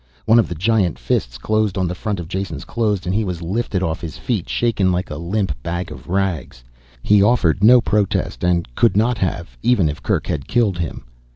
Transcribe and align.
One 0.25 0.39
of 0.39 0.49
the 0.49 0.55
giant 0.55 0.97
fists 0.97 1.37
closed 1.37 1.77
on 1.77 1.87
the 1.87 1.93
front 1.93 2.19
of 2.19 2.27
Jason's 2.27 2.65
clothes 2.65 3.05
and 3.05 3.13
he 3.13 3.23
was 3.23 3.43
lifted 3.43 3.83
off 3.83 4.01
his 4.01 4.17
feet, 4.17 4.49
shaken 4.49 4.91
like 4.91 5.11
a 5.11 5.15
limp 5.17 5.53
bag 5.61 5.91
of 5.91 6.07
rags. 6.07 6.63
He 7.03 7.21
offered 7.21 7.63
no 7.63 7.81
protest 7.81 8.43
and 8.43 8.67
could 8.73 8.97
not 8.97 9.19
have 9.19 9.59
even 9.61 9.87
if 9.87 10.01
Kerk 10.01 10.25
had 10.25 10.47
killed 10.47 10.79
him. 10.79 11.03